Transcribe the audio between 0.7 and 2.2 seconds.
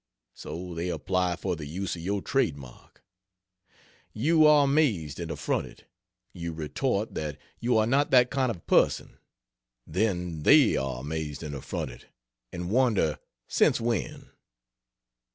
they apply for the use of